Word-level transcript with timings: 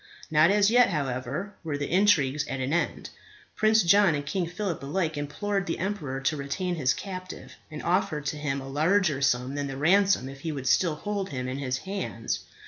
Not 0.31 0.49
as 0.49 0.71
yet, 0.71 0.89
however, 0.89 1.53
were 1.63 1.77
the 1.77 1.91
intrigues 1.91 2.47
at 2.47 2.59
an 2.59 2.73
end. 2.73 3.11
Prince 3.55 3.83
John 3.83 4.15
and 4.15 4.25
King 4.25 4.47
Phillip 4.47 4.81
alike 4.81 5.15
implored 5.15 5.67
the 5.67 5.77
emperor 5.77 6.19
to 6.21 6.35
retain 6.35 6.73
his 6.73 6.95
captive, 6.95 7.53
and 7.69 7.83
offered 7.83 8.25
to 8.25 8.37
him 8.37 8.61
a 8.61 8.67
larger 8.67 9.21
sum 9.21 9.53
than 9.53 9.67
the 9.67 9.77
ransom 9.77 10.27
if 10.27 10.39
he 10.39 10.51
would 10.51 10.65
still 10.65 10.95
hold 10.95 11.29
him 11.29 11.47
in 11.47 11.59
his 11.59 11.77
hands. 11.77 12.39